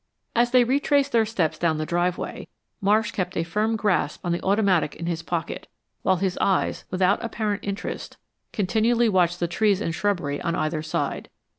[0.35, 2.47] As they retraced their steps down the driveway,
[2.81, 5.67] Marsh kept a firm grasp on the automatic in his pocket
[6.01, 8.17] while his eyes, without apparent interest,
[8.51, 11.29] continually watched the trees and shrubbery on either side.